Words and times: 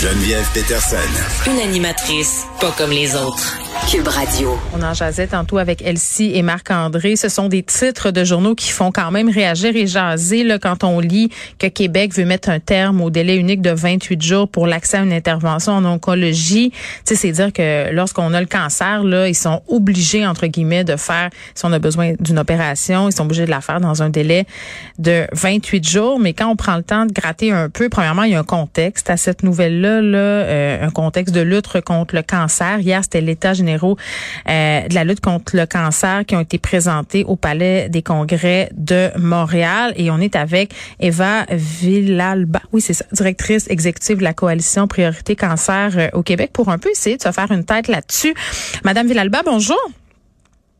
Geneviève 0.00 0.48
Peterson. 0.54 0.96
Une 1.46 1.60
animatrice 1.60 2.46
pas 2.58 2.72
comme 2.78 2.90
les 2.90 3.14
autres. 3.14 3.60
Cube 3.90 4.08
Radio. 4.08 4.56
On 4.74 4.82
en 4.82 4.94
jasait 4.94 5.26
tantôt 5.26 5.58
avec 5.58 5.82
Elsie 5.82 6.32
et 6.34 6.42
Marc-André. 6.42 7.16
Ce 7.16 7.28
sont 7.28 7.48
des 7.48 7.62
titres 7.62 8.10
de 8.10 8.24
journaux 8.24 8.54
qui 8.54 8.70
font 8.70 8.92
quand 8.92 9.10
même 9.10 9.28
réagir 9.28 9.74
et 9.74 9.86
jaser 9.86 10.44
là, 10.44 10.58
quand 10.58 10.84
on 10.84 11.00
lit 11.00 11.30
que 11.58 11.66
Québec 11.66 12.14
veut 12.14 12.24
mettre 12.24 12.50
un 12.50 12.60
terme 12.60 13.00
au 13.00 13.10
délai 13.10 13.36
unique 13.36 13.62
de 13.62 13.70
28 13.70 14.22
jours 14.22 14.48
pour 14.48 14.66
l'accès 14.66 14.98
à 14.98 15.00
une 15.00 15.12
intervention 15.12 15.72
en 15.72 15.84
oncologie. 15.84 16.70
Tu 16.70 16.78
sais, 17.04 17.14
c'est 17.16 17.32
dire 17.32 17.52
que 17.52 17.90
lorsqu'on 17.92 18.32
a 18.34 18.40
le 18.40 18.46
cancer, 18.46 19.02
là, 19.02 19.28
ils 19.28 19.34
sont 19.34 19.62
obligés, 19.66 20.26
entre 20.26 20.46
guillemets, 20.46 20.84
de 20.84 20.96
faire, 20.96 21.30
si 21.54 21.64
on 21.64 21.72
a 21.72 21.78
besoin 21.78 22.12
d'une 22.20 22.38
opération, 22.38 23.08
ils 23.08 23.12
sont 23.12 23.24
obligés 23.24 23.46
de 23.46 23.50
la 23.50 23.60
faire 23.60 23.80
dans 23.80 24.02
un 24.02 24.10
délai 24.10 24.46
de 24.98 25.26
28 25.32 25.88
jours. 25.88 26.20
Mais 26.20 26.32
quand 26.32 26.48
on 26.48 26.56
prend 26.56 26.76
le 26.76 26.82
temps 26.82 27.06
de 27.06 27.12
gratter 27.12 27.50
un 27.50 27.68
peu, 27.68 27.88
premièrement, 27.88 28.24
il 28.24 28.32
y 28.32 28.34
a 28.34 28.40
un 28.40 28.44
contexte 28.44 29.10
à 29.10 29.16
cette 29.16 29.42
nouvelle-là, 29.42 29.89
euh, 29.90 30.86
un 30.86 30.90
contexte 30.90 31.34
de 31.34 31.40
lutte 31.40 31.80
contre 31.80 32.14
le 32.14 32.22
cancer. 32.22 32.80
Hier, 32.80 33.02
c'était 33.02 33.20
l'état 33.20 33.52
général 33.52 33.94
euh, 34.48 34.88
de 34.88 34.94
la 34.94 35.04
lutte 35.04 35.20
contre 35.20 35.56
le 35.56 35.66
cancer 35.66 36.24
qui 36.26 36.36
ont 36.36 36.40
été 36.40 36.58
présentés 36.58 37.24
au 37.24 37.36
Palais 37.36 37.88
des 37.88 38.02
Congrès 38.02 38.70
de 38.72 39.10
Montréal. 39.18 39.92
Et 39.96 40.10
on 40.10 40.18
est 40.18 40.36
avec 40.36 40.72
Eva 40.98 41.44
Villalba, 41.50 42.60
oui 42.72 42.80
c'est 42.80 42.94
ça, 42.94 43.04
directrice 43.12 43.68
exécutive 43.70 44.18
de 44.18 44.24
la 44.24 44.34
coalition 44.34 44.86
Priorité 44.86 45.36
Cancer 45.36 45.90
euh, 45.96 46.08
au 46.12 46.22
Québec, 46.22 46.50
pour 46.52 46.68
un 46.68 46.78
peu 46.78 46.90
essayer 46.90 47.16
de 47.16 47.22
se 47.22 47.32
faire 47.32 47.50
une 47.50 47.64
tête 47.64 47.88
là-dessus. 47.88 48.34
Madame 48.84 49.06
Villalba, 49.06 49.42
bonjour. 49.44 49.78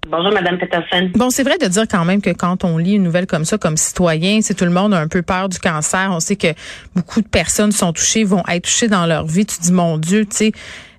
Bonjour, 0.08 0.32
Madame 0.32 0.58
Peterson. 0.58 1.10
Bon, 1.14 1.30
c'est 1.30 1.42
vrai 1.42 1.58
de 1.58 1.66
dire 1.66 1.86
quand 1.88 2.04
même 2.04 2.22
que 2.22 2.30
quand 2.30 2.64
on 2.64 2.78
lit 2.78 2.94
une 2.94 3.02
nouvelle 3.02 3.26
comme 3.26 3.44
ça, 3.44 3.58
comme 3.58 3.76
citoyen, 3.76 4.40
c'est 4.42 4.54
tout 4.54 4.64
le 4.64 4.70
monde 4.70 4.94
a 4.94 4.98
un 4.98 5.08
peu 5.08 5.22
peur 5.22 5.48
du 5.48 5.58
cancer. 5.58 6.08
On 6.10 6.20
sait 6.20 6.36
que 6.36 6.48
beaucoup 6.96 7.20
de 7.20 7.28
personnes 7.28 7.70
sont 7.70 7.92
touchées, 7.92 8.24
vont 8.24 8.42
être 8.48 8.64
touchées 8.64 8.88
dans 8.88 9.06
leur 9.06 9.26
vie. 9.26 9.46
Tu 9.46 9.60
dis, 9.60 9.72
mon 9.72 9.98
Dieu, 9.98 10.24
tu 10.24 10.36
sais, 10.36 10.52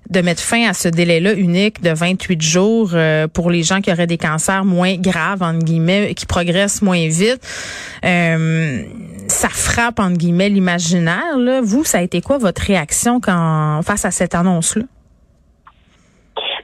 de 0.08 0.20
mettre 0.20 0.42
fin 0.42 0.68
à 0.68 0.72
ce 0.72 0.88
délai-là 0.88 1.34
unique 1.34 1.82
de 1.82 1.90
28 1.90 2.40
jours 2.40 2.90
euh, 2.94 3.26
pour 3.28 3.50
les 3.50 3.62
gens 3.62 3.80
qui 3.80 3.90
auraient 3.90 4.06
des 4.06 4.18
cancers 4.18 4.64
moins 4.64 4.96
graves, 4.96 5.42
entre 5.42 5.64
guillemets, 5.64 6.14
qui 6.14 6.26
progressent 6.26 6.82
moins 6.82 7.08
vite. 7.08 7.40
Euh, 8.04 8.82
ça 9.28 9.48
frappe, 9.48 9.98
entre 9.98 10.16
guillemets, 10.16 10.48
l'imaginaire. 10.48 11.38
Vous, 11.62 11.84
ça 11.84 11.98
a 11.98 12.02
été 12.02 12.20
quoi 12.20 12.38
votre 12.38 12.62
réaction 12.62 13.20
quand 13.20 13.80
face 13.84 14.04
à 14.04 14.10
cette 14.10 14.34
annonce-là? 14.34 14.84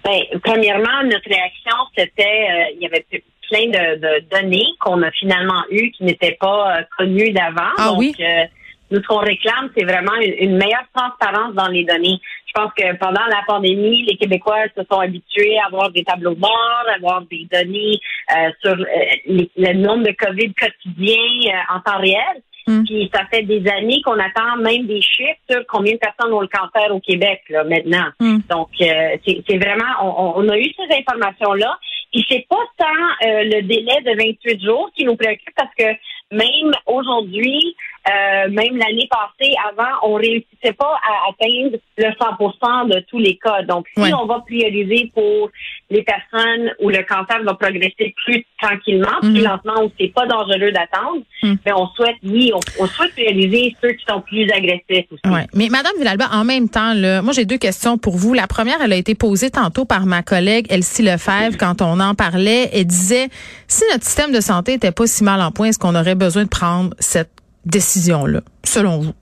Ben, 0.09 0.41
premièrement, 0.42 1.03
notre 1.05 1.28
réaction, 1.28 1.77
c'était, 1.97 2.23
euh, 2.23 2.75
il 2.75 2.83
y 2.83 2.87
avait 2.87 3.05
plein 3.51 3.67
de, 3.67 4.20
données 4.31 4.67
qu'on 4.81 5.03
a 5.03 5.11
finalement 5.11 5.65
eues 5.70 5.91
qui 5.91 6.05
n'étaient 6.05 6.37
pas 6.41 6.81
connues 6.97 7.32
d'avant. 7.32 7.72
Ah 7.77 7.88
Donc, 7.88 7.99
oui? 7.99 8.15
nous, 8.91 9.03
ce 9.03 9.06
qu'on 9.06 9.19
réclame, 9.19 9.71
c'est 9.77 9.84
vraiment 9.84 10.15
une, 10.15 10.56
meilleure 10.56 10.87
transparence 10.94 11.55
dans 11.55 11.69
les 11.69 11.84
données. 11.84 12.19
Je 12.47 12.53
pense 12.55 12.72
que 12.75 12.97
pendant 12.97 13.25
la 13.27 13.43
pandémie, 13.47 14.05
les 14.05 14.16
Québécois 14.16 14.65
se 14.77 14.82
sont 14.91 14.99
habitués 14.99 15.59
à 15.59 15.66
avoir 15.66 15.91
des 15.91 16.05
tableaux 16.05 16.34
de 16.34 16.41
bord, 16.41 16.84
à 16.88 16.94
avoir 16.94 17.22
des 17.22 17.47
données 17.53 18.00
euh, 18.34 18.50
sur 18.62 18.72
euh, 18.72 19.44
le 19.56 19.72
nombre 19.75 20.05
de 20.05 20.12
COVID 20.12 20.55
quotidien 20.55 21.16
euh, 21.53 21.75
en 21.75 21.81
temps 21.81 21.99
réel. 21.99 22.43
Mm. 22.69 22.84
Puis 22.84 23.11
ça 23.15 23.25
fait 23.31 23.43
des 23.43 23.67
années 23.69 24.01
qu'on 24.05 24.19
attend 24.19 24.56
même 24.59 24.87
des 24.87 25.01
chiffres 25.01 25.41
sur 25.51 25.67
combien 25.67 25.95
de 25.95 25.99
personnes 25.99 26.33
ont 26.33 26.41
le 26.41 26.49
cancer 26.49 26.95
au 26.95 27.01
Québec 27.01 27.43
là 27.49 27.65
maintenant. 27.65 28.09
Mm. 28.21 28.39
Donc 28.51 28.69
c'est 28.79 29.56
vraiment 29.56 29.93
on, 30.03 30.45
on, 30.45 30.49
a 30.49 30.59
eu 30.59 30.73
ces 30.77 30.97
informations 30.97 31.55
là. 31.55 31.79
Puis 32.12 32.25
c'est 32.29 32.47
pas 32.49 32.65
tant 32.79 32.87
le 33.23 33.61
délai 33.62 34.01
de 34.03 34.17
28 34.17 34.65
jours 34.65 34.91
qui 34.97 35.05
nous 35.05 35.17
préoccupe 35.17 35.55
parce 35.56 35.75
que 35.79 35.84
même 36.31 36.73
aujourd'hui, 36.87 37.75
euh, 38.08 38.50
même 38.50 38.76
l'année 38.76 39.08
passée, 39.10 39.52
avant, 39.70 39.91
on 40.02 40.14
réussissait 40.14 40.72
pas 40.72 40.98
à 41.02 41.30
atteindre 41.30 41.76
le 41.96 42.04
100% 42.04 42.94
de 42.94 43.00
tous 43.00 43.19
les 43.19 43.36
cas. 43.36 43.62
Donc, 43.62 43.86
si 43.96 44.14
on 44.14 44.26
va 44.26 44.41
prioriser 44.41 45.10
pour 45.14 45.50
les 45.91 46.02
personnes 46.02 46.72
où 46.80 46.88
le 46.88 47.02
cancer 47.02 47.42
va 47.42 47.54
progresser 47.54 48.14
plus 48.24 48.44
tranquillement, 48.62 49.20
plus 49.20 49.30
mhm. 49.30 49.44
lentement, 49.44 49.84
où 49.84 49.91
c'est 49.98 50.12
pas 50.12 50.26
dangereux 50.26 50.72
d'attendre, 50.72 51.22
mais 51.42 51.48
mhm. 51.50 51.58
ben, 51.64 51.74
on 51.76 51.86
souhaite, 51.88 52.16
oui, 52.22 52.52
on, 52.78 52.86
souhaite 52.86 53.12
prioriser 53.12 53.74
ceux 53.82 53.92
qui 53.92 54.04
sont 54.08 54.20
plus 54.20 54.50
agressifs 54.50 55.06
aussi. 55.10 55.22
Ouais. 55.26 55.46
Mais 55.54 55.69
Madame 55.69 55.92
Villalba, 55.98 56.28
en 56.32 56.44
même 56.44 56.69
temps, 56.69 56.94
là, 56.94 57.22
moi 57.22 57.32
j'ai 57.32 57.44
deux 57.44 57.58
questions 57.58 57.98
pour 57.98 58.16
vous. 58.16 58.32
La 58.32 58.46
première, 58.46 58.80
elle 58.82 58.92
a 58.92 58.96
été 58.96 59.14
posée 59.14 59.50
tantôt 59.50 59.84
par 59.84 60.06
ma 60.06 60.22
collègue 60.22 60.66
Elsie 60.70 61.02
Lefebvre 61.02 61.56
quand 61.58 61.82
on 61.82 62.00
en 62.00 62.14
parlait. 62.14 62.70
Elle 62.72 62.86
disait, 62.86 63.28
si 63.66 63.84
notre 63.92 64.04
système 64.04 64.32
de 64.32 64.40
santé 64.40 64.75
était 64.75 64.92
pas 64.92 65.06
si 65.06 65.25
mal 65.25 65.40
en 65.40 65.50
point, 65.50 65.69
est-ce 65.69 65.78
qu'on 65.78 65.94
aurait 65.94 66.14
besoin 66.14 66.44
de 66.44 66.48
prendre 66.48 66.94
cette 66.98 67.30
décision-là, 67.69 68.41
selon 68.65 68.99
vous? 68.99 69.12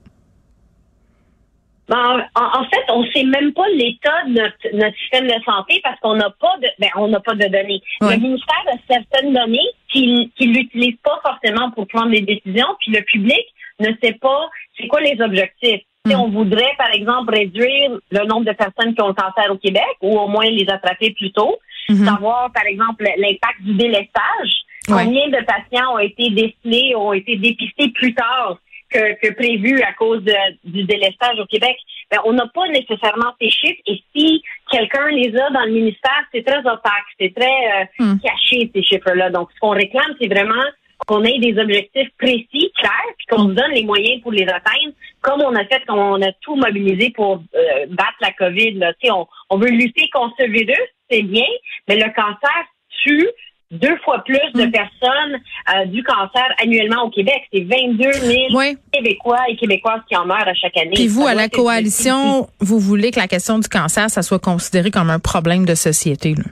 Ben, 1.89 2.25
en, 2.35 2.63
fait, 2.65 2.83
on 2.89 3.03
ne 3.03 3.11
sait 3.11 3.23
même 3.23 3.53
pas 3.53 3.67
l'état 3.69 4.23
de 4.25 4.33
notre, 4.33 4.97
système 4.97 5.25
de 5.25 5.41
santé 5.45 5.79
parce 5.83 5.97
qu'on 6.01 6.15
n'a 6.15 6.29
pas 6.31 6.57
de 6.61 6.67
ben, 6.79 6.89
on 6.97 7.07
n'a 7.07 7.21
pas 7.21 7.33
de 7.33 7.45
données. 7.45 7.81
Le 8.01 8.17
ministère 8.17 8.63
a 8.67 8.75
certaines 8.89 9.33
données 9.33 9.69
qu'il 9.87 10.29
qu 10.37 10.47
l'utilise 10.47 10.97
pas 11.01 11.17
forcément 11.23 11.71
pour 11.71 11.87
prendre 11.87 12.11
des 12.11 12.21
décisions, 12.21 12.67
puis 12.81 12.91
le 12.91 13.01
public 13.03 13.45
ne 13.79 13.89
sait 14.03 14.17
pas 14.19 14.49
c'est 14.77 14.87
quoi 14.87 14.99
les 14.99 15.21
objectifs. 15.21 15.81
Si 16.05 16.13
mm. 16.13 16.19
on 16.19 16.29
voudrait, 16.29 16.73
par 16.77 16.91
exemple, 16.91 17.33
réduire 17.33 17.91
le 18.11 18.25
nombre 18.25 18.45
de 18.45 18.53
personnes 18.53 18.93
qui 18.93 19.01
ont 19.01 19.07
le 19.07 19.13
cancer 19.13 19.49
au 19.49 19.57
Québec 19.57 19.95
ou 20.01 20.17
au 20.17 20.27
moins 20.27 20.45
les 20.45 20.67
attraper 20.69 21.11
plus 21.11 21.31
tôt, 21.31 21.57
mm-hmm. 21.89 22.05
savoir, 22.05 22.51
par 22.51 22.65
exemple, 22.65 23.05
l'impact 23.17 23.61
du 23.61 23.75
délestage, 23.75 24.51
Combien 24.87 25.27
de 25.27 25.43
patients 25.45 25.93
ont 25.93 25.99
été 25.99 26.29
décelés, 26.29 26.95
ont 26.95 27.13
été 27.13 27.35
dépistés 27.35 27.89
plus 27.89 28.13
tard 28.13 28.57
que, 28.89 29.33
prévu 29.33 29.81
à 29.81 29.93
cause 29.93 30.23
du 30.63 30.83
délestage 30.83 31.39
au 31.39 31.45
Québec? 31.45 31.75
Ben, 32.09 32.19
on 32.23 32.33
n'a 32.33 32.47
pas 32.47 32.67
nécessairement 32.69 33.33
ces 33.41 33.49
chiffres 33.49 33.81
et 33.85 34.01
si 34.15 34.41
quelqu'un 34.71 35.09
les 35.09 35.35
a 35.37 35.49
dans 35.49 35.65
le 35.65 35.71
ministère, 35.71 36.23
c'est 36.33 36.45
très 36.45 36.59
opaque, 36.59 37.03
c'est 37.19 37.33
très 37.35 37.45
euh, 37.45 37.85
hmm. 37.99 38.19
caché 38.19 38.71
ces 38.73 38.81
chiffres-là. 38.81 39.29
Donc, 39.29 39.49
ce 39.53 39.59
qu'on 39.59 39.71
réclame, 39.71 40.15
c'est 40.21 40.29
vraiment 40.29 40.63
qu'on 41.05 41.23
ait 41.23 41.39
des 41.39 41.59
objectifs 41.59 42.09
précis, 42.17 42.71
clairs, 42.77 43.13
puis 43.17 43.27
qu'on 43.29 43.49
se 43.49 43.53
donne 43.53 43.71
les 43.71 43.83
moyens 43.83 44.21
pour 44.21 44.31
les 44.31 44.43
atteindre, 44.43 44.93
comme 45.21 45.41
on 45.41 45.55
a 45.55 45.65
fait 45.65 45.81
quand 45.85 46.15
on 46.15 46.21
a 46.21 46.31
tout 46.41 46.55
mobilisé 46.55 47.11
pour 47.11 47.43
euh, 47.55 47.85
battre 47.89 48.17
la 48.21 48.31
COVID. 48.31 48.73
Là. 48.73 48.93
On, 49.11 49.27
on 49.49 49.57
veut 49.57 49.69
lutter 49.69 50.09
contre 50.13 50.35
ce 50.39 50.45
virus, 50.45 50.87
c'est 51.09 51.21
bien, 51.21 51.45
mais 51.87 51.95
le 51.95 52.13
cancer 52.13 52.63
tue 53.03 53.27
deux 53.71 53.97
fois 54.03 54.23
plus 54.23 54.39
de 54.53 54.65
mm. 54.65 54.71
personnes 54.71 55.41
euh, 55.75 55.85
du 55.85 56.03
cancer 56.03 56.47
annuellement 56.61 57.03
au 57.03 57.09
Québec. 57.09 57.41
C'est 57.53 57.61
22 57.61 58.11
000 58.11 58.73
Québécois 58.91 59.39
et 59.49 59.55
Québécoises 59.57 60.01
qui 60.07 60.15
en 60.15 60.25
meurent 60.25 60.47
à 60.47 60.53
chaque 60.53 60.77
année. 60.77 60.91
Puis 60.93 61.07
vous, 61.07 61.27
à 61.27 61.33
la 61.33 61.49
coalition, 61.49 62.47
vous 62.59 62.79
voulez 62.79 63.11
que 63.11 63.19
la 63.19 63.27
question 63.27 63.59
du 63.59 63.67
cancer, 63.67 64.09
ça 64.09 64.21
soit 64.21 64.39
considéré 64.39 64.91
comme 64.91 65.09
un 65.09 65.19
problème 65.19 65.65
de 65.65 65.75
société. 65.75 66.35
Là? 66.35 66.43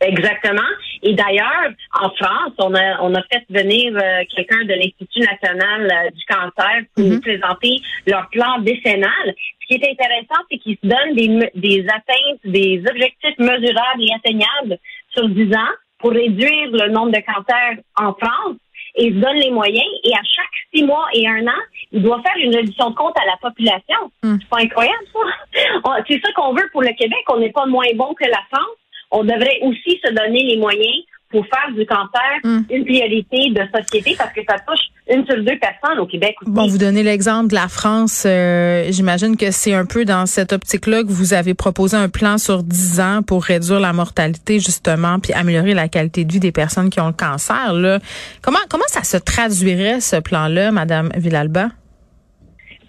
Exactement. 0.00 0.60
Et 1.04 1.14
d'ailleurs, 1.14 1.70
en 2.00 2.10
France, 2.10 2.52
on 2.58 2.74
a 2.74 3.00
on 3.02 3.14
a 3.14 3.22
fait 3.22 3.44
venir 3.50 3.92
euh, 3.96 4.22
quelqu'un 4.34 4.64
de 4.64 4.74
l'Institut 4.74 5.20
national 5.20 5.90
euh, 5.90 6.10
du 6.10 6.24
cancer 6.26 6.82
pour 6.94 7.04
nous 7.04 7.16
mm-hmm. 7.16 7.20
présenter 7.20 7.80
leur 8.06 8.28
plan 8.30 8.58
décennal. 8.60 9.34
Ce 9.60 9.66
qui 9.66 9.74
est 9.74 9.90
intéressant, 9.90 10.42
c'est 10.50 10.58
qu'ils 10.58 10.76
se 10.82 10.88
donnent 10.88 11.14
des, 11.14 11.50
des 11.54 11.86
atteintes, 11.88 12.40
des 12.44 12.82
objectifs 12.88 13.38
mesurables 13.38 14.02
et 14.02 14.14
atteignables 14.14 14.78
sur 15.14 15.28
10 15.28 15.54
ans 15.54 15.74
pour 16.02 16.10
réduire 16.10 16.68
le 16.72 16.90
nombre 16.90 17.12
de 17.12 17.20
cancers 17.20 17.78
en 17.96 18.12
France 18.12 18.56
et 18.96 19.10
se 19.10 19.14
donne 19.14 19.36
les 19.36 19.50
moyens. 19.50 19.86
Et 20.04 20.12
à 20.12 20.20
chaque 20.22 20.66
six 20.74 20.84
mois 20.84 21.06
et 21.14 21.26
un 21.26 21.46
an, 21.46 21.60
il 21.92 22.02
doit 22.02 22.20
faire 22.22 22.36
une 22.36 22.54
réduction 22.54 22.90
de 22.90 22.94
compte 22.94 23.16
à 23.18 23.24
la 23.24 23.36
population. 23.40 24.10
Hmm. 24.22 24.36
C'est 24.40 24.48
pas 24.48 24.60
incroyable, 24.60 25.04
ça? 25.12 26.02
C'est 26.08 26.20
ça 26.20 26.32
qu'on 26.34 26.52
veut 26.52 26.68
pour 26.72 26.82
le 26.82 26.92
Québec. 26.98 27.20
On 27.28 27.38
n'est 27.38 27.52
pas 27.52 27.66
moins 27.66 27.86
bon 27.94 28.12
que 28.14 28.28
la 28.28 28.42
France. 28.52 28.76
On 29.10 29.22
devrait 29.24 29.58
aussi 29.62 30.00
se 30.04 30.12
donner 30.12 30.42
les 30.42 30.56
moyens 30.56 31.04
pour 31.32 31.44
faire 31.46 31.74
du 31.74 31.84
cancer 31.86 32.20
Mm. 32.44 32.60
une 32.70 32.84
priorité 32.84 33.50
de 33.50 33.62
société 33.76 34.14
parce 34.18 34.32
que 34.32 34.40
ça 34.48 34.56
touche 34.66 34.80
une 35.12 35.24
sur 35.26 35.36
deux 35.36 35.58
personnes 35.58 35.98
au 35.98 36.06
Québec. 36.06 36.34
aussi. 36.42 36.50
Bon, 36.52 36.66
vous 36.68 36.78
donnez 36.78 37.02
l'exemple 37.02 37.48
de 37.48 37.54
la 37.54 37.66
France. 37.68 38.22
euh, 38.26 38.86
J'imagine 38.90 39.36
que 39.36 39.50
c'est 39.50 39.74
un 39.74 39.84
peu 39.84 40.04
dans 40.04 40.26
cette 40.26 40.52
optique-là 40.52 41.02
que 41.02 41.08
vous 41.08 41.34
avez 41.34 41.54
proposé 41.54 41.96
un 41.96 42.08
plan 42.08 42.38
sur 42.38 42.62
10 42.62 43.00
ans 43.00 43.20
pour 43.26 43.42
réduire 43.42 43.80
la 43.80 43.92
mortalité, 43.92 44.60
justement, 44.60 45.18
puis 45.18 45.32
améliorer 45.32 45.74
la 45.74 45.88
qualité 45.88 46.24
de 46.24 46.32
vie 46.32 46.40
des 46.40 46.52
personnes 46.52 46.88
qui 46.90 47.00
ont 47.00 47.08
le 47.08 47.12
cancer. 47.12 47.72
Là. 47.72 47.98
Comment, 48.42 48.58
comment 48.68 48.84
ça 48.88 49.02
se 49.02 49.16
traduirait, 49.16 50.00
ce 50.00 50.16
plan-là, 50.16 50.70
Madame 50.70 51.10
Villalba? 51.16 51.68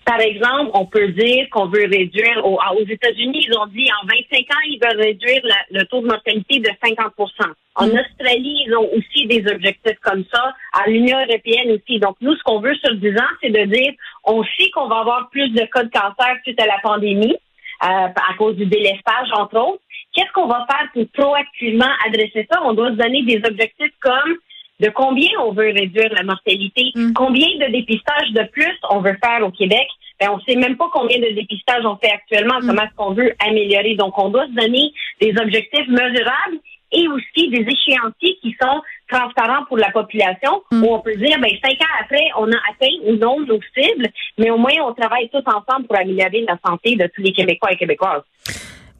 Par 0.05 0.19
exemple, 0.19 0.71
on 0.73 0.85
peut 0.85 1.07
dire 1.09 1.47
qu'on 1.49 1.67
veut 1.67 1.85
réduire, 1.89 2.41
aux, 2.45 2.57
aux 2.57 2.85
États-Unis, 2.85 3.45
ils 3.47 3.57
ont 3.57 3.67
dit 3.67 3.87
en 4.01 4.05
25 4.05 4.39
ans, 4.53 4.61
ils 4.67 4.79
veulent 4.83 5.01
réduire 5.01 5.39
la- 5.43 5.79
le 5.79 5.85
taux 5.85 6.01
de 6.01 6.07
mortalité 6.07 6.59
de 6.59 6.69
50% 6.83 7.45
En 7.75 7.87
Australie, 7.89 8.63
ils 8.67 8.75
ont 8.75 8.89
aussi 8.93 9.25
des 9.27 9.49
objectifs 9.51 9.97
comme 10.03 10.23
ça. 10.31 10.53
À 10.73 10.89
l'Union 10.89 11.17
européenne 11.19 11.71
aussi. 11.71 11.99
Donc, 11.99 12.17
nous, 12.21 12.35
ce 12.35 12.43
qu'on 12.43 12.59
veut 12.59 12.75
sur 12.75 12.93
10 12.95 13.15
ans, 13.17 13.33
c'est 13.41 13.49
de 13.49 13.63
dire, 13.65 13.93
on 14.25 14.43
sait 14.43 14.69
qu'on 14.73 14.87
va 14.87 14.99
avoir 14.99 15.29
plus 15.29 15.49
de 15.49 15.61
cas 15.73 15.83
de 15.83 15.89
cancer 15.89 16.35
suite 16.43 16.61
à 16.61 16.67
la 16.67 16.79
pandémie, 16.83 17.35
euh, 17.83 17.87
à 17.87 18.33
cause 18.37 18.55
du 18.57 18.65
délestage, 18.65 19.29
entre 19.33 19.57
autres. 19.57 19.81
Qu'est-ce 20.13 20.31
qu'on 20.33 20.47
va 20.47 20.67
faire 20.69 20.87
pour 20.93 21.07
proactivement 21.13 21.89
adresser 22.05 22.45
ça? 22.51 22.61
On 22.63 22.73
doit 22.73 22.89
se 22.91 22.95
donner 22.97 23.23
des 23.23 23.41
objectifs 23.49 23.93
comme 24.01 24.35
de 24.83 24.89
combien 24.89 25.29
on 25.45 25.51
veut 25.53 25.71
réduire 25.71 26.11
la 26.13 26.23
mortalité, 26.23 26.91
Mm. 26.95 27.13
combien 27.13 27.47
de 27.63 27.71
dépistages 27.71 28.31
de 28.31 28.43
plus 28.51 28.75
on 28.89 28.99
veut 28.99 29.17
faire 29.23 29.41
au 29.47 29.51
Québec. 29.51 29.87
Ben, 30.19 30.29
on 30.31 30.39
sait 30.41 30.55
même 30.55 30.75
pas 30.77 30.89
combien 30.93 31.17
de 31.19 31.29
dépistages 31.33 31.85
on 31.85 31.95
fait 31.97 32.11
actuellement, 32.11 32.59
comment 32.61 32.83
est-ce 32.83 32.95
qu'on 32.95 33.13
veut 33.13 33.33
améliorer. 33.47 33.95
Donc, 33.95 34.13
on 34.17 34.29
doit 34.29 34.45
se 34.47 34.51
donner 34.61 34.91
des 35.21 35.33
objectifs 35.41 35.87
mesurables 35.87 36.59
et 36.95 37.07
aussi 37.07 37.49
des 37.49 37.65
échéanciers 37.75 38.37
qui 38.41 38.55
sont 38.61 38.79
transparents 39.09 39.65
pour 39.67 39.77
la 39.77 39.89
population, 39.91 40.61
Mm. 40.71 40.83
où 40.83 40.93
on 40.93 40.99
peut 40.99 41.15
dire, 41.15 41.37
ben, 41.39 41.49
cinq 41.63 41.81
ans 41.81 41.95
après, 42.01 42.25
on 42.37 42.51
a 42.51 42.57
atteint 42.71 42.95
ou 43.05 43.15
non 43.15 43.39
nos 43.39 43.59
cibles, 43.75 44.07
mais 44.37 44.49
au 44.51 44.57
moins, 44.57 44.73
on 44.87 44.93
travaille 44.93 45.29
tous 45.29 45.43
ensemble 45.47 45.87
pour 45.87 45.97
améliorer 45.97 46.45
la 46.47 46.57
santé 46.65 46.95
de 46.95 47.07
tous 47.15 47.21
les 47.21 47.31
Québécois 47.31 47.71
et 47.71 47.77
Québécoises. 47.77 48.23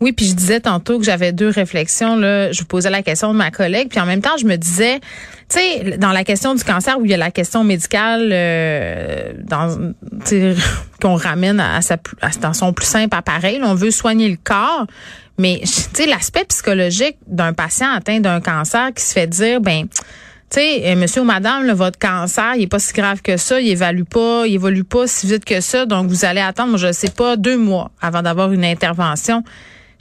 Oui, 0.02 0.12
puis 0.12 0.26
je 0.26 0.34
disais 0.34 0.60
tantôt 0.60 1.00
que 1.00 1.06
j'avais 1.06 1.32
deux 1.32 1.48
réflexions. 1.50 2.18
Là. 2.18 2.52
Je 2.52 2.60
vous 2.60 2.66
posais 2.66 2.90
la 2.90 3.04
question 3.04 3.32
de 3.32 3.38
ma 3.38 3.52
collègue, 3.52 3.88
puis 3.90 4.00
en 4.02 4.06
même 4.06 4.22
temps, 4.22 4.36
je 4.38 4.46
me 4.46 4.58
disais, 4.58 5.00
tu 5.48 5.60
sais, 5.60 5.98
dans 5.98 6.12
la 6.12 6.26
question 6.26 6.54
du 6.56 6.64
cancer, 6.64 7.00
où 7.00 7.06
il 7.06 7.12
y 7.12 7.14
a 7.14 7.18
la 7.18 7.32
question 7.32 7.64
médicale, 7.64 8.30
euh, 8.34 9.32
qu'on 11.02 11.16
ramène 11.16 11.60
à, 11.60 11.82
sa, 11.82 11.96
à- 12.22 12.30
dans 12.42 12.54
son 12.54 12.74
plus 12.74 12.86
simple 12.86 13.16
appareil, 13.16 13.62
on 13.64 13.76
veut 13.76 13.92
soigner 13.92 14.28
le 14.30 14.38
corps, 14.44 14.88
mais 15.38 15.62
tu 15.64 15.70
sais, 15.94 16.06
l'aspect 16.06 16.46
psychologique 16.46 17.18
d'un 17.28 17.54
patient 17.54 17.92
atteint 17.92 18.20
d'un 18.20 18.42
cancer 18.42 18.94
qui 18.94 19.04
se 19.04 19.14
fait 19.14 19.28
dire, 19.28 19.62
ben, 19.62 19.88
tu 19.88 20.60
sais, 20.60 20.84
euh, 20.86 20.96
monsieur 20.96 21.22
ou 21.22 21.26
madame, 21.26 21.66
là, 21.66 21.74
votre 21.74 21.98
cancer, 21.98 22.56
il 22.56 22.64
est 22.64 22.68
pas 22.68 22.80
si 22.80 22.92
grave 22.94 23.22
que 23.22 23.38
ça, 23.38 23.60
il 23.62 23.70
évalue 23.70 24.04
pas, 24.04 24.44
il 24.48 24.56
évolue 24.56 24.84
pas 24.84 25.08
si 25.08 25.28
vite 25.28 25.46
que 25.46 25.62
ça, 25.62 25.86
donc 25.86 26.08
vous 26.08 26.26
allez 26.26 26.42
attendre, 26.42 26.78
je 26.78 26.92
sais 26.92 27.10
pas, 27.10 27.38
deux 27.38 27.58
mois 27.58 27.90
avant 28.02 28.22
d'avoir 28.22 28.52
une 28.52 28.66
intervention. 28.66 29.44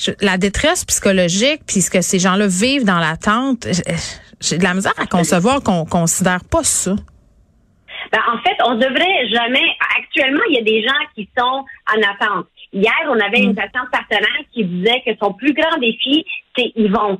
Je- 0.04 0.12
la 0.20 0.36
détresse 0.36 0.84
psychologique, 0.84 1.60
puis 1.66 1.80
ce 1.80 1.90
que 1.90 2.00
ces 2.00 2.18
gens-là 2.18 2.46
vivent 2.48 2.84
dans 2.84 2.98
l'attente, 2.98 3.66
j- 3.70 3.82
j'ai 4.40 4.58
de 4.58 4.64
la 4.64 4.74
misère 4.74 4.94
à 4.98 5.06
concevoir 5.06 5.62
qu'on 5.62 5.84
considère 5.84 6.40
pas 6.50 6.64
ça. 6.64 6.94
Ben, 8.12 8.20
en 8.32 8.38
fait, 8.42 8.56
on 8.66 8.74
devrait 8.74 9.28
jamais. 9.28 9.62
Actuellement, 9.98 10.42
il 10.50 10.56
y 10.56 10.58
a 10.58 10.62
des 10.62 10.82
gens 10.82 11.04
qui 11.14 11.28
sont 11.38 11.64
en 11.94 12.00
attente. 12.02 12.46
Hier, 12.72 12.92
on 13.08 13.20
avait 13.20 13.40
une 13.40 13.54
patiente 13.54 13.90
partenaire 13.92 14.40
qui 14.52 14.64
disait 14.64 15.02
que 15.06 15.12
son 15.22 15.32
plus 15.34 15.52
grand 15.54 15.78
défi, 15.78 16.24
c'est 16.56 16.72
ils 16.74 16.90
vont. 16.90 17.18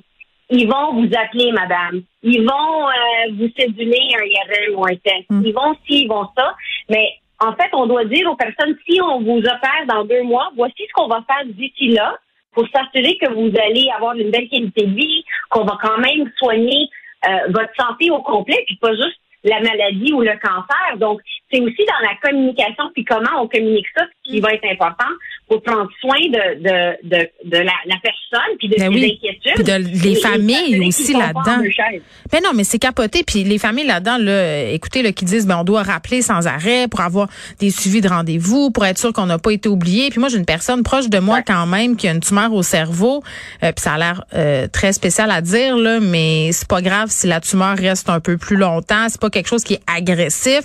Ils 0.51 0.67
vont 0.69 0.95
vous 0.95 1.09
appeler, 1.17 1.51
madame. 1.53 2.03
Ils 2.23 2.43
vont 2.43 2.89
euh, 2.89 3.33
vous 3.39 3.49
céduler 3.57 4.01
un 4.19 4.25
IRM 4.25 4.77
ou 4.79 4.85
un 4.85 4.97
test. 4.97 5.27
Ils 5.31 5.53
vont 5.53 5.75
ci, 5.87 6.03
ils 6.05 6.09
vont 6.09 6.27
ça. 6.37 6.55
Mais 6.91 7.09
en 7.41 7.53
fait, 7.55 7.71
on 7.73 7.87
doit 7.87 8.05
dire 8.05 8.29
aux 8.31 8.37
personnes, 8.37 8.77
si 8.87 9.01
on 9.01 9.21
vous 9.23 9.39
opère 9.39 9.87
dans 9.89 10.05
deux 10.05 10.23
mois, 10.25 10.51
voici 10.57 10.83
ce 10.89 10.93
qu'on 10.95 11.09
va 11.09 11.23
faire 11.27 11.45
d'ici 11.47 11.89
là 11.91 12.17
pour 12.53 12.67
s'assurer 12.69 13.17
que 13.19 13.33
vous 13.33 13.53
allez 13.59 13.89
avoir 13.97 14.15
une 14.15 14.31
belle 14.31 14.49
qualité 14.49 14.87
de 14.87 14.95
vie, 14.95 15.25
qu'on 15.51 15.65
va 15.65 15.79
quand 15.81 15.99
même 15.99 16.31
soigner 16.39 16.89
euh, 17.27 17.51
votre 17.51 17.73
santé 17.79 18.11
au 18.11 18.21
complet, 18.21 18.63
puis 18.67 18.77
pas 18.77 18.95
juste 18.95 19.19
la 19.45 19.61
maladie 19.61 20.13
ou 20.13 20.21
le 20.21 20.39
cancer. 20.39 20.97
Donc, 20.99 21.21
c'est 21.51 21.61
aussi 21.61 21.85
dans 21.87 22.07
la 22.07 22.15
communication, 22.23 22.91
puis 22.95 23.05
comment 23.05 23.43
on 23.43 23.49
communique 23.49 23.87
ça, 23.97 24.05
qui 24.25 24.41
va 24.41 24.53
être 24.53 24.65
important 24.65 25.13
pour 25.53 25.63
prendre 25.63 25.89
soin 26.01 26.17
de, 26.31 26.63
de, 26.63 27.09
de, 27.09 27.29
de 27.45 27.57
la, 27.59 27.73
la 27.87 27.97
personne, 28.03 28.57
puis 28.59 28.69
de 28.69 28.77
Ben 28.77 28.91
ses 28.91 28.99
oui. 28.99 29.19
inquiétudes. 29.23 29.55
Puis 29.55 29.65
de- 29.65 30.05
les 30.09 30.15
familles 30.17 30.81
aussi 30.87 31.13
là-dedans. 31.13 31.41
en 31.59 31.59
deux 31.63 31.71
chaises. 31.71 32.01
Mais 32.33 32.41
non, 32.41 32.51
mais 32.55 32.65
c'est 32.65 32.79
capoté. 32.79 33.23
Puis 33.23 33.45
les 33.45 33.59
familles 33.59 33.87
là-dedans, 33.87 34.17
là, 34.19 34.71
écoutez, 34.71 35.03
là, 35.03 35.13
qui 35.13 35.25
disent, 35.25 35.47
ben 35.47 35.59
on 35.59 35.65
doit 35.65 35.83
rappeler 35.83 36.23
sans 36.23 36.47
arrêt 36.47 36.89
pour 36.89 37.01
avoir 37.01 37.29
des 37.61 37.71
suivis 37.71 38.01
de 38.01 38.09
rendez-vous, 38.09 38.71
pour 38.71 38.87
être 38.87 38.99
sûr 38.99 39.13
qu'on 39.13 39.27
n'a 39.27 39.39
pas 39.39 39.51
été 39.53 39.69
oublié. 39.69 40.09
Puis 40.11 40.21
moi, 40.21 40.29
j'ai 40.31 40.39
une 40.39 40.47
personne 40.47 40.83
proche 40.83 41.09
de 41.09 41.19
moi 41.19 41.43
quand 41.43 41.67
même 41.67 41.97
qui 41.97 42.09
a 42.09 42.13
une 42.13 42.21
tumeur 42.21 42.53
au 42.55 42.63
cerveau. 42.63 43.23
Euh, 43.63 43.73
puis 43.73 43.83
ça 43.83 43.93
a 43.95 43.99
l'air 43.99 44.25
euh, 44.35 44.67
très 44.69 44.93
spécial 44.93 45.31
à 45.31 45.41
dire 45.43 45.77
là, 45.77 46.01
mais 46.01 46.51
c'est 46.53 46.69
pas 46.69 46.81
grave 46.81 47.09
si 47.11 47.27
la 47.27 47.41
tumeur 47.41 47.77
reste 47.77 48.09
un 48.09 48.21
peu 48.21 48.39
plus 48.39 48.57
longtemps. 48.57 49.07
C'est 49.09 49.21
pas 49.21 49.31
quelque 49.31 49.49
chose 49.49 49.65
qui 49.65 49.75
est 49.75 49.83
agressif. 49.87 50.61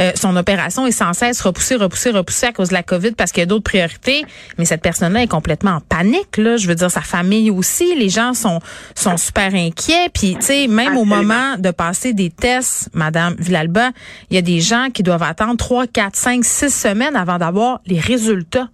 Euh, 0.00 0.12
son 0.14 0.34
opération 0.36 0.86
est 0.86 0.92
sans 0.92 1.12
cesse 1.12 1.40
repoussée, 1.42 1.76
repoussée, 1.76 2.10
repoussée 2.10 2.46
à 2.46 2.52
cause 2.52 2.68
de 2.68 2.74
la 2.74 2.82
COVID 2.82 3.12
parce 3.12 3.32
qu'il 3.32 3.40
y 3.40 3.44
a 3.44 3.46
d'autres 3.46 3.64
priorités. 3.64 4.21
Mais 4.58 4.64
cette 4.64 4.82
personne-là 4.82 5.22
est 5.22 5.28
complètement 5.28 5.72
en 5.72 5.80
panique. 5.80 6.36
Là, 6.36 6.56
je 6.56 6.66
veux 6.66 6.74
dire, 6.74 6.90
sa 6.90 7.00
famille 7.00 7.50
aussi. 7.50 7.94
Les 7.94 8.08
gens 8.08 8.34
sont 8.34 8.60
sont 8.94 9.16
super 9.16 9.54
inquiets. 9.54 10.08
Puis, 10.12 10.36
tu 10.36 10.46
sais, 10.46 10.66
même 10.68 10.96
au 10.96 11.04
moment 11.04 11.56
de 11.58 11.70
passer 11.70 12.12
des 12.12 12.30
tests, 12.30 12.88
Madame 12.94 13.34
Villalba, 13.38 13.90
il 14.30 14.34
y 14.34 14.38
a 14.38 14.42
des 14.42 14.60
gens 14.60 14.88
qui 14.92 15.02
doivent 15.02 15.22
attendre 15.22 15.56
trois, 15.56 15.86
quatre, 15.86 16.16
cinq, 16.16 16.44
six 16.44 16.74
semaines 16.74 17.16
avant 17.16 17.38
d'avoir 17.38 17.80
les 17.86 18.00
résultats. 18.00 18.68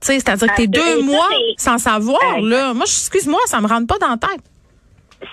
Tu 0.00 0.08
sais, 0.08 0.14
c'est-à-dire 0.14 0.48
que 0.48 0.56
t'es 0.56 0.66
deux 0.66 1.02
mois 1.02 1.28
sans 1.56 1.78
savoir, 1.78 2.40
là. 2.40 2.74
Moi, 2.74 2.84
excuse-moi, 2.86 3.40
ça 3.46 3.60
me 3.60 3.66
rentre 3.66 3.86
pas 3.86 3.98
dans 3.98 4.10
la 4.10 4.16
tête. 4.18 4.42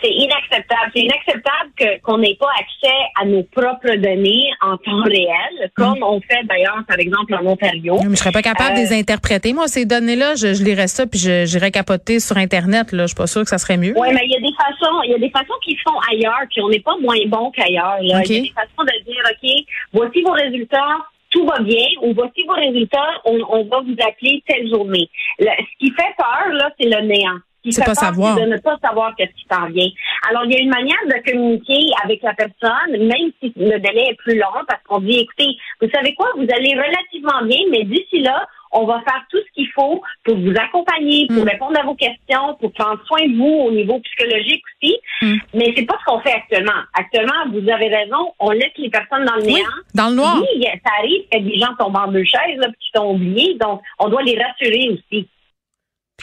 C'est 0.01 0.11
inacceptable. 0.11 0.91
C'est 0.95 1.01
inacceptable 1.01 1.69
que- 1.77 1.99
qu'on 2.01 2.17
n'ait 2.17 2.35
pas 2.39 2.49
accès 2.59 2.95
à 3.21 3.25
nos 3.25 3.43
propres 3.43 3.95
données 3.95 4.49
en 4.61 4.77
temps 4.77 5.03
réel, 5.03 5.71
comme 5.75 6.01
on 6.03 6.19
fait 6.21 6.43
d'ailleurs, 6.45 6.81
par 6.87 6.97
exemple, 6.99 7.33
en 7.35 7.45
Ontario. 7.45 7.97
Mais 8.03 8.11
je 8.11 8.15
serais 8.15 8.31
pas 8.31 8.41
capable 8.41 8.75
de 8.75 8.79
Euh, 8.79 8.83
les 8.83 8.93
interpréter. 8.99 9.53
Moi, 9.53 9.67
ces 9.67 9.85
données-là, 9.85 10.35
je, 10.35 10.53
je 10.53 10.63
lirais 10.63 10.87
ça 10.87 11.05
puis 11.05 11.19
je- 11.19 11.45
j'irais 11.45 11.71
capoter 11.71 12.19
sur 12.19 12.37
Internet. 12.37 12.91
Là, 12.91 13.03
je 13.03 13.07
suis 13.07 13.15
pas 13.15 13.27
sûre 13.27 13.43
que 13.43 13.49
ça 13.49 13.57
serait 13.57 13.77
mieux. 13.77 13.93
Oui, 13.97 14.07
mais 14.13 14.21
il 14.25 14.31
y 14.31 14.35
a 14.35 14.39
des 14.39 14.55
façons, 14.55 15.01
il 15.03 15.11
y 15.11 15.15
a 15.15 15.19
des 15.19 15.29
façons 15.29 15.53
qui 15.63 15.75
font 15.77 15.99
ailleurs, 16.11 16.39
puis 16.49 16.61
on 16.61 16.69
n'est 16.69 16.79
pas 16.79 16.95
moins 17.01 17.19
bon 17.27 17.51
qu'ailleurs. 17.51 17.97
Il 18.01 18.09
y 18.09 18.13
a 18.13 18.19
des 18.43 18.51
façons 18.53 18.83
de 18.83 19.03
dire, 19.03 19.23
OK, 19.31 19.65
voici 19.93 20.21
vos 20.21 20.31
résultats, 20.31 20.97
tout 21.29 21.45
va 21.45 21.59
bien, 21.59 21.85
ou 22.01 22.13
voici 22.13 22.43
vos 22.47 22.53
résultats, 22.53 23.09
on, 23.25 23.39
on 23.49 23.63
va 23.65 23.79
vous 23.81 23.95
appeler 24.07 24.43
telle 24.47 24.69
journée. 24.69 25.09
Ce 25.39 25.45
qui 25.79 25.91
fait 25.91 26.13
peur, 26.17 26.53
là, 26.53 26.69
c'est 26.79 26.87
le 26.89 27.01
néant. 27.07 27.39
Qui 27.63 27.79
pas 27.81 27.95
savoir. 27.95 28.35
de 28.35 28.41
ne 28.45 28.57
pas 28.57 28.77
savoir 28.81 29.15
qu'est-ce 29.15 29.31
qui 29.33 29.45
s'en 29.51 29.67
vient. 29.67 29.89
Alors, 30.29 30.43
il 30.45 30.51
y 30.51 30.55
a 30.57 30.59
une 30.59 30.69
manière 30.69 30.97
de 31.07 31.31
communiquer 31.31 31.91
avec 32.03 32.21
la 32.21 32.33
personne, 32.33 32.91
même 32.91 33.31
si 33.41 33.53
le 33.55 33.79
délai 33.79 34.09
est 34.11 34.17
plus 34.17 34.35
long, 34.37 34.47
parce 34.67 34.81
qu'on 34.83 34.99
dit, 34.99 35.19
écoutez, 35.19 35.55
vous 35.81 35.89
savez 35.93 36.13
quoi, 36.15 36.27
vous 36.35 36.47
allez 36.55 36.73
relativement 36.75 37.41
bien, 37.45 37.59
mais 37.71 37.83
d'ici 37.85 38.19
là, 38.19 38.45
on 38.75 38.85
va 38.85 39.01
faire 39.01 39.21
tout 39.29 39.37
ce 39.37 39.51
qu'il 39.53 39.69
faut 39.69 40.01
pour 40.23 40.35
vous 40.35 40.53
accompagner, 40.59 41.27
pour 41.27 41.43
Mm. 41.45 41.49
répondre 41.49 41.79
à 41.79 41.83
vos 41.83 41.93
questions, 41.93 42.55
pour 42.59 42.71
prendre 42.73 42.99
soin 43.05 43.21
de 43.27 43.37
vous 43.37 43.65
au 43.67 43.71
niveau 43.71 43.99
psychologique 43.99 44.63
aussi. 44.81 44.95
Mm. 45.21 45.35
Mais 45.53 45.73
c'est 45.77 45.85
pas 45.85 45.95
ce 45.99 46.05
qu'on 46.05 46.19
fait 46.21 46.31
actuellement. 46.33 46.81
Actuellement, 46.95 47.49
vous 47.51 47.69
avez 47.69 47.87
raison, 47.87 48.33
on 48.39 48.49
laisse 48.49 48.71
les 48.77 48.89
personnes 48.89 49.25
dans 49.25 49.35
le 49.35 49.43
Oui, 49.43 49.53
néant. 49.53 49.65
dans 49.93 50.09
le 50.09 50.15
noir. 50.15 50.41
Oui, 50.41 50.63
ça 50.83 50.91
arrive 50.99 51.21
que 51.31 51.37
des 51.39 51.59
gens 51.59 51.75
tombent 51.77 51.97
en 51.97 52.07
deux 52.11 52.23
chaises, 52.23 52.57
là, 52.57 52.67
puis 52.67 52.89
sont 52.95 53.11
oubliés. 53.13 53.55
Donc, 53.61 53.81
on 53.99 54.09
doit 54.09 54.23
les 54.23 54.41
rassurer 54.41 54.89
aussi. 54.89 55.27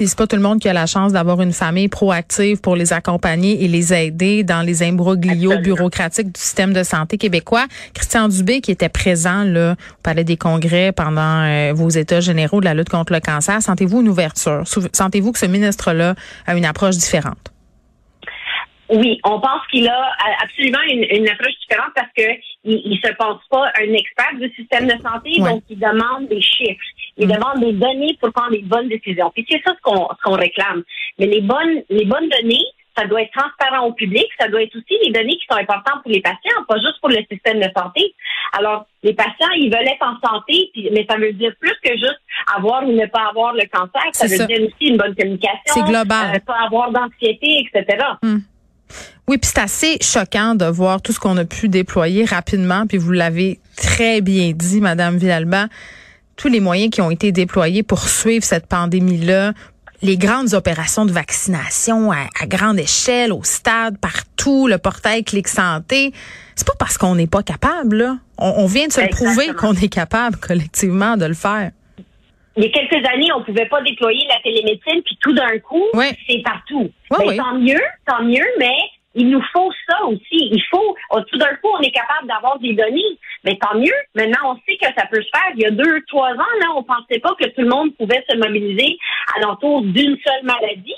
Puis 0.01 0.09
c'est 0.09 0.17
pas 0.17 0.27
tout 0.27 0.37
le 0.37 0.41
monde 0.41 0.61
qui 0.61 0.67
a 0.67 0.73
la 0.73 0.87
chance 0.87 1.13
d'avoir 1.13 1.43
une 1.43 1.53
famille 1.53 1.89
proactive 1.89 2.59
pour 2.63 2.75
les 2.75 2.95
accompagner 2.95 3.63
et 3.63 3.69
les 3.69 3.93
aider 3.93 4.45
dans 4.45 4.63
les 4.63 4.83
imbroglios 4.83 5.51
Absolument. 5.51 5.61
bureaucratiques 5.61 6.33
du 6.33 6.41
système 6.41 6.73
de 6.73 6.83
santé 6.83 7.19
québécois. 7.19 7.67
Christian 7.93 8.29
Dubé 8.29 8.63
qui 8.63 8.71
était 8.71 8.89
présent 8.89 9.45
là 9.45 9.73
au 9.73 10.03
palais 10.03 10.25
des 10.25 10.39
congrès 10.39 10.93
pendant 10.93 11.43
euh, 11.43 11.75
vos 11.75 11.91
états 11.91 12.21
généraux 12.21 12.61
de 12.61 12.65
la 12.65 12.73
lutte 12.73 12.89
contre 12.89 13.13
le 13.13 13.21
cancer, 13.21 13.61
sentez-vous 13.61 14.01
une 14.01 14.09
ouverture? 14.09 14.63
Sentez-vous 14.95 15.33
que 15.33 15.39
ce 15.39 15.45
ministre-là 15.45 16.15
a 16.47 16.57
une 16.57 16.65
approche 16.65 16.97
différente? 16.97 17.53
Oui, 18.91 19.21
on 19.25 19.41
pense 19.41 19.67
qu'il 19.71 19.89
a 19.89 20.01
euh, 20.09 20.33
absolument 20.43 20.83
une, 20.91 21.05
une 21.05 21.29
approche 21.29 21.55
différente 21.61 21.93
parce 21.95 22.09
que 22.17 22.23
il, 22.65 22.81
il 22.93 23.01
se 23.05 23.13
pense 23.15 23.41
pas 23.51 23.67
un 23.81 23.93
expert 23.93 24.35
du 24.41 24.49
système 24.55 24.87
de 24.87 25.01
santé, 25.03 25.41
Ouais. 25.41 25.51
donc 25.51 25.63
il 25.71 25.79
demande 25.79 26.29
des 26.29 26.41
chiffres, 26.43 26.85
il 27.17 27.29
Mm. 27.29 27.33
demande 27.33 27.61
des 27.61 27.73
données 27.73 28.17
pour 28.21 28.33
prendre 28.33 28.51
les 28.53 28.63
bonnes 28.63 28.89
décisions. 28.89 29.31
Puis 29.35 29.47
c'est 29.49 29.63
ça 29.65 29.73
ce 29.77 29.81
qu'on 29.83 30.09
ce 30.09 30.23
qu'on 30.25 30.37
réclame. 30.37 30.83
Mais 31.19 31.27
les 31.27 31.41
bonnes 31.41 31.83
les 31.89 32.05
bonnes 32.05 32.29
données, 32.29 32.65
ça 32.97 33.07
doit 33.07 33.23
être 33.23 33.33
transparent 33.33 33.87
au 33.87 33.93
public, 33.93 34.27
ça 34.39 34.49
doit 34.49 34.63
être 34.63 34.75
aussi 34.77 34.99
les 35.05 35.13
données 35.13 35.37
qui 35.37 35.47
sont 35.49 35.57
importantes 35.59 36.03
pour 36.03 36.11
les 36.11 36.21
patients, 36.21 36.65
pas 36.69 36.77
juste 36.79 36.99
pour 37.01 37.09
le 37.11 37.19
système 37.31 37.61
de 37.61 37.69
santé. 37.77 38.15
Alors, 38.59 38.85
les 39.05 39.15
patients, 39.15 39.53
ils 39.57 39.71
veulent 39.73 39.87
être 39.89 40.05
en 40.05 40.19
santé, 40.29 40.73
mais 40.93 41.07
ça 41.09 41.17
veut 41.17 41.33
dire 41.33 41.53
plus 41.61 41.77
que 41.85 41.93
juste 41.93 42.21
avoir 42.55 42.83
ou 42.87 42.93
ne 42.93 43.07
pas 43.07 43.29
avoir 43.31 43.55
le 43.55 43.63
cancer. 43.73 44.03
Ça 44.13 44.27
veut 44.27 44.37
ça. 44.37 44.47
dire 44.47 44.61
aussi 44.63 44.89
une 44.91 44.97
bonne 44.97 45.15
communication, 45.15 45.85
global. 45.87 46.35
euh, 46.35 46.39
pas 46.45 46.59
avoir 46.67 46.91
d'anxiété, 46.91 47.65
etc. 47.73 48.05
Oui, 49.31 49.39
puis 49.39 49.49
c'est 49.55 49.61
assez 49.61 49.97
choquant 50.03 50.57
de 50.57 50.65
voir 50.65 51.01
tout 51.01 51.13
ce 51.13 51.21
qu'on 51.21 51.37
a 51.37 51.45
pu 51.45 51.69
déployer 51.69 52.25
rapidement, 52.25 52.89
puis 52.89 52.99
vous 52.99 53.13
l'avez 53.13 53.61
très 53.77 54.23
bien 54.23 54.51
dit, 54.57 54.81
Madame 54.81 55.19
Villalba, 55.19 55.69
tous 56.37 56.49
les 56.49 56.59
moyens 56.59 56.91
qui 56.91 57.01
ont 57.01 57.13
été 57.13 57.31
déployés 57.31 57.85
pour 57.85 58.09
suivre 58.09 58.43
cette 58.43 58.67
pandémie-là, 58.67 59.53
les 60.03 60.17
grandes 60.17 60.53
opérations 60.55 61.07
de 61.07 61.13
vaccination 61.13 62.11
à, 62.11 62.27
grande 62.47 62.81
échelle, 62.81 63.33
au 63.33 63.45
stade, 63.45 63.99
partout, 63.99 64.67
le 64.67 64.79
portail 64.79 65.23
Clic 65.23 65.47
Santé, 65.47 66.11
c'est 66.57 66.67
pas 66.67 66.75
parce 66.77 66.99
qu'on 66.99 67.15
n'est 67.15 67.29
pas 67.29 67.45
capable. 67.45 67.99
Là. 67.99 68.17
On, 68.37 68.67
vient 68.67 68.89
de 68.89 68.93
se 68.93 69.09
prouver 69.11 69.55
qu'on 69.57 69.75
est 69.75 69.95
capable 69.95 70.39
collectivement 70.39 71.17
de 71.17 71.27
le 71.27 71.35
faire. 71.35 71.71
Il 72.57 72.65
y 72.65 72.67
a 72.67 72.71
quelques 72.71 73.07
années, 73.09 73.29
on 73.33 73.45
pouvait 73.45 73.67
pas 73.67 73.81
déployer 73.83 74.27
la 74.27 74.41
télémédecine, 74.43 75.03
puis 75.05 75.17
tout 75.21 75.33
d'un 75.33 75.57
coup, 75.61 75.85
c'est 75.95 76.43
partout. 76.43 76.91
Ben, 77.11 77.37
tant 77.37 77.57
mieux, 77.61 77.81
tant 78.05 78.25
mieux, 78.25 78.47
mais 78.59 78.75
il 79.15 79.29
nous 79.29 79.43
faut 79.53 79.71
ça 79.89 80.05
aussi. 80.05 80.51
Il 80.53 80.63
faut, 80.71 80.97
tout 81.31 81.39
d'un 81.39 81.55
coup, 81.57 81.69
on 81.79 81.81
est 81.81 81.91
capable 81.91 82.29
d'avoir 82.29 82.59
des 82.59 82.75
données. 82.75 83.19
Mais 83.45 83.57
tant 83.57 83.77
mieux. 83.77 83.95
Maintenant, 84.15 84.53
on 84.53 84.57
sait 84.67 84.77
que 84.77 84.87
ça 84.97 85.07
peut 85.07 85.23
se 85.23 85.29
faire. 85.33 85.53
Il 85.55 85.63
y 85.63 85.67
a 85.67 85.71
deux, 85.71 86.03
trois 86.09 86.31
ans, 86.33 86.55
là, 86.61 86.67
on 86.77 86.83
pensait 86.83 87.21
pas 87.21 87.35
que 87.41 87.47
tout 87.47 87.63
le 87.63 87.69
monde 87.69 87.95
pouvait 87.97 88.25
se 88.29 88.37
mobiliser 88.37 88.99
à 89.35 89.41
l'entour 89.41 89.83
d'une 89.83 90.17
seule 90.25 90.45
maladie. 90.45 90.95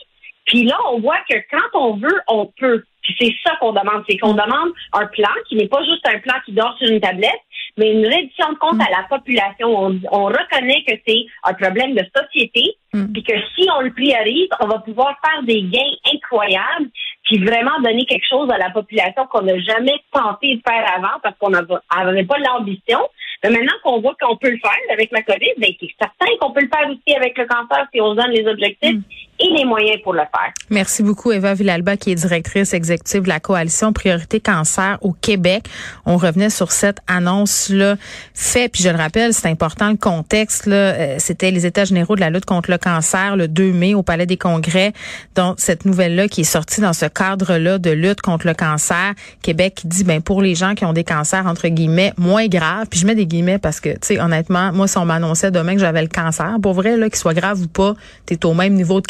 Puis 0.47 0.65
là, 0.65 0.77
on 0.91 1.01
voit 1.01 1.21
que 1.31 1.37
quand 1.51 1.79
on 1.79 1.97
veut, 1.97 2.21
on 2.29 2.47
peut. 2.59 2.85
Puis 3.03 3.17
c'est 3.19 3.35
ça 3.45 3.57
qu'on 3.61 3.73
demande. 3.73 4.05
C'est 4.09 4.19
qu'on 4.19 4.35
demande 4.35 4.73
un 4.93 5.07
plan 5.07 5.31
qui 5.49 5.57
n'est 5.57 5.69
pas 5.69 5.85
juste 5.85 6.07
un 6.07 6.19
plan 6.19 6.35
qui 6.45 6.53
dort 6.53 6.77
sur 6.79 6.91
une 6.91 7.01
tablette, 7.01 7.41
mais 7.77 7.93
une 7.93 8.07
reddition 8.07 8.53
de 8.53 8.59
compte 8.59 8.81
à 8.81 8.91
la 8.91 9.07
population. 9.09 9.69
On, 9.69 10.01
on 10.11 10.25
reconnaît 10.27 10.85
que 10.87 10.95
c'est 11.07 11.25
un 11.45 11.55
problème 11.55 11.95
de 11.95 12.05
société, 12.15 12.77
mm. 12.93 13.13
puis 13.13 13.23
que 13.23 13.35
si 13.55 13.69
on 13.77 13.81
le 13.83 13.93
priorise, 13.93 14.49
on 14.61 14.67
va 14.67 14.81
pouvoir 14.81 15.17
faire 15.25 15.43
des 15.45 15.63
gains 15.63 16.13
incroyables 16.13 16.91
vraiment 17.39 17.81
donner 17.81 18.05
quelque 18.05 18.27
chose 18.29 18.51
à 18.51 18.59
la 18.59 18.71
population 18.71 19.27
qu'on 19.27 19.43
n'a 19.43 19.59
jamais 19.59 19.95
tenté 20.13 20.57
de 20.57 20.63
faire 20.67 20.85
avant 20.97 21.21
parce 21.23 21.37
qu'on 21.39 21.51
n'avait 21.51 22.25
pas 22.25 22.39
l'ambition. 22.39 23.01
Mais 23.43 23.51
maintenant 23.51 23.75
qu'on 23.83 24.01
voit 24.01 24.15
qu'on 24.21 24.37
peut 24.37 24.51
le 24.51 24.59
faire 24.59 24.73
avec 24.93 25.11
la 25.11 25.23
COVID, 25.23 25.55
ben, 25.59 25.71
c'est 25.81 25.89
certain 25.99 26.37
qu'on 26.41 26.53
peut 26.53 26.63
le 26.63 26.69
faire 26.69 26.89
aussi 26.89 27.17
avec 27.17 27.37
le 27.37 27.47
cancer 27.47 27.87
si 27.93 28.01
on 28.01 28.13
se 28.13 28.17
donne 28.17 28.31
les 28.31 28.47
objectifs 28.47 28.97
mm. 28.97 29.03
Et 29.43 29.51
les 29.57 29.65
moyens 29.65 30.01
pour 30.03 30.13
le 30.13 30.21
faire. 30.21 30.53
Merci 30.71 31.03
beaucoup, 31.03 31.33
Eva 31.33 31.55
Villalba, 31.55 31.97
qui 31.97 32.13
est 32.13 32.15
directrice 32.15 32.73
exécutive 32.73 33.23
de 33.23 33.29
la 33.29 33.41
coalition 33.41 33.93
Priorité 33.93 34.41
Cancer 34.41 34.99
au 35.01 35.13
Québec. 35.13 35.65
On 36.07 36.17
revenait 36.17 36.51
sur 36.51 36.73
cette 36.73 36.99
annonce-là 37.07 37.97
fait, 38.35 38.69
puis 38.69 38.83
je 38.83 38.89
le 38.89 38.97
rappelle, 38.97 39.35
c'est 39.35 39.49
important 39.49 39.91
le 39.91 39.97
contexte. 39.97 40.67
Là, 40.67 40.77
euh, 40.77 41.17
c'était 41.19 41.51
les 41.51 41.67
États 41.67 41.85
généraux 41.85 42.15
de 42.15 42.21
la 42.21 42.31
lutte 42.31 42.45
contre 42.45 42.71
le 42.71 42.79
cancer 42.79 43.37
le 43.37 43.49
2 43.49 43.73
mai 43.73 43.95
au 43.95 44.03
Palais 44.03 44.27
des 44.27 44.37
Congrès. 44.37 44.93
Donc 45.35 45.57
cette 45.59 45.85
nouvelle-là 45.85 46.29
qui 46.29 46.43
est 46.43 46.45
sortie 46.45 46.81
dans 46.81 46.93
ce 46.93 47.07
cadre-là 47.07 47.79
de 47.79 47.91
lutte 47.91 48.21
contre 48.21 48.47
le 48.47 48.55
cancer, 48.55 49.15
Québec 49.43 49.83
dit 49.85 50.05
ben 50.05 50.21
pour 50.21 50.43
les 50.43 50.55
gens 50.55 50.75
qui 50.75 50.85
ont 50.85 50.93
des 50.93 51.05
cancers 51.05 51.47
entre 51.47 51.69
guillemets 51.69 52.13
moins 52.17 52.47
graves, 52.47 52.87
puis 52.89 53.01
je 53.01 53.07
mets 53.07 53.15
des 53.15 53.27
guillemets 53.27 53.59
parce 53.59 53.81
que 53.81 53.91
tu 53.91 53.99
sais 54.03 54.21
honnêtement, 54.21 54.73
moi 54.73 54.87
si 54.87 54.99
on 54.99 55.05
m'annonçait 55.05 55.51
demain 55.51 55.75
que 55.75 55.81
j'avais 55.81 56.03
le 56.03 56.09
cancer, 56.09 56.57
pour 56.63 56.75
vrai 56.75 56.97
là 56.97 57.09
qu'il 57.09 57.19
soit 57.19 57.35
grave 57.35 57.61
ou 57.61 57.69
pas, 57.69 57.95
tu 58.27 58.35
es 58.35 58.47
au 58.47 58.55
même 58.55 58.75
niveau 58.75 59.01
de 59.01 59.07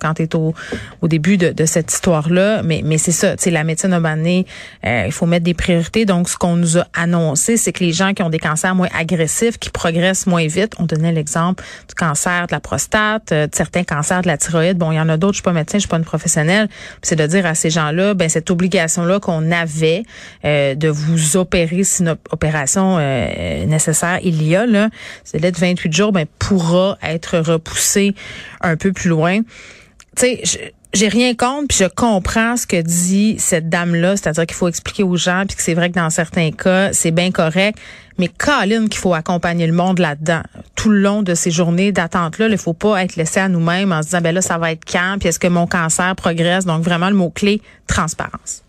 quand 0.00 0.14
tu 0.14 0.22
es 0.22 0.36
au, 0.36 0.54
au 1.02 1.08
début 1.08 1.36
de, 1.36 1.50
de 1.50 1.64
cette 1.66 1.92
histoire-là, 1.92 2.62
mais 2.62 2.82
mais 2.84 2.98
c'est 2.98 3.12
ça, 3.12 3.36
tu 3.36 3.50
la 3.50 3.64
médecine 3.64 3.92
a 3.92 4.00
mané, 4.00 4.46
euh, 4.84 5.04
il 5.06 5.12
faut 5.12 5.26
mettre 5.26 5.44
des 5.44 5.54
priorités. 5.54 6.04
Donc 6.04 6.28
ce 6.28 6.36
qu'on 6.36 6.56
nous 6.56 6.78
a 6.78 6.86
annoncé, 6.94 7.56
c'est 7.56 7.72
que 7.72 7.82
les 7.82 7.92
gens 7.92 8.12
qui 8.14 8.22
ont 8.22 8.30
des 8.30 8.38
cancers 8.38 8.74
moins 8.74 8.88
agressifs, 8.96 9.58
qui 9.58 9.70
progressent 9.70 10.26
moins 10.26 10.46
vite, 10.46 10.74
on 10.78 10.84
donnait 10.84 11.12
l'exemple 11.12 11.64
du 11.88 11.94
cancer 11.94 12.46
de 12.46 12.52
la 12.52 12.60
prostate, 12.60 13.32
euh, 13.32 13.46
de 13.46 13.54
certains 13.54 13.84
cancers 13.84 14.22
de 14.22 14.26
la 14.28 14.36
thyroïde. 14.36 14.78
Bon, 14.78 14.92
il 14.92 14.96
y 14.96 15.00
en 15.00 15.08
a 15.08 15.16
d'autres, 15.16 15.34
je 15.34 15.38
suis 15.38 15.42
pas 15.44 15.52
médecin, 15.52 15.78
je 15.78 15.80
suis 15.80 15.88
pas 15.88 15.96
une 15.96 16.04
professionnelle, 16.04 16.68
c'est 17.02 17.16
de 17.16 17.26
dire 17.26 17.46
à 17.46 17.54
ces 17.54 17.70
gens-là, 17.70 18.14
ben 18.14 18.28
cette 18.28 18.50
obligation-là 18.50 19.20
qu'on 19.20 19.50
avait 19.50 20.02
euh, 20.44 20.74
de 20.74 20.88
vous 20.88 21.36
opérer 21.36 21.84
si 21.84 22.02
une 22.02 22.16
opération 22.30 22.96
euh, 22.98 23.64
nécessaire 23.66 24.18
il 24.22 24.42
y 24.42 24.56
a 24.56 24.66
là, 24.66 24.88
c'est 25.24 25.40
de 25.40 25.50
28 25.58 25.92
jours, 25.92 26.12
ben 26.12 26.26
pourra 26.38 26.98
être 27.02 27.38
repoussé 27.38 28.14
un 28.60 28.76
peu 28.76 28.92
plus 28.92 29.10
loin. 29.10 29.35
Tu 29.42 30.38
sais, 30.42 30.72
j'ai 30.92 31.08
rien 31.08 31.34
contre, 31.34 31.68
puis 31.68 31.78
je 31.78 31.84
comprends 31.84 32.56
ce 32.56 32.66
que 32.66 32.80
dit 32.80 33.36
cette 33.38 33.68
dame-là, 33.68 34.16
c'est-à-dire 34.16 34.46
qu'il 34.46 34.56
faut 34.56 34.68
expliquer 34.68 35.02
aux 35.02 35.16
gens, 35.16 35.44
puis 35.46 35.56
que 35.56 35.62
c'est 35.62 35.74
vrai 35.74 35.90
que 35.90 35.94
dans 35.94 36.10
certains 36.10 36.50
cas, 36.52 36.92
c'est 36.92 37.10
bien 37.10 37.30
correct, 37.30 37.78
mais 38.18 38.28
Colin 38.28 38.88
qu'il 38.88 38.98
faut 38.98 39.12
accompagner 39.12 39.66
le 39.66 39.74
monde 39.74 39.98
là-dedans. 39.98 40.42
Tout 40.74 40.88
le 40.88 41.00
long 41.00 41.22
de 41.22 41.34
ces 41.34 41.50
journées 41.50 41.92
d'attente-là, 41.92 42.48
il 42.48 42.56
faut 42.56 42.72
pas 42.72 43.02
être 43.02 43.16
laissé 43.16 43.40
à 43.40 43.48
nous-mêmes 43.48 43.92
en 43.92 44.02
se 44.02 44.08
disant, 44.08 44.20
ben 44.22 44.34
là, 44.34 44.40
ça 44.40 44.56
va 44.56 44.72
être 44.72 44.84
quand, 44.90 45.16
puis 45.20 45.28
est-ce 45.28 45.38
que 45.38 45.48
mon 45.48 45.66
cancer 45.66 46.16
progresse? 46.16 46.64
Donc, 46.64 46.82
vraiment, 46.82 47.10
le 47.10 47.16
mot-clé, 47.16 47.60
transparence. 47.86 48.62